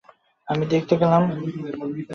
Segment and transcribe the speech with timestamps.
[0.47, 1.23] আমি দেখতে গেলাম।